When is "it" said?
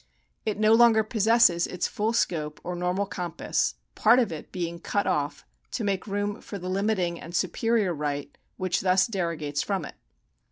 0.47-0.57, 4.31-4.51, 9.85-9.93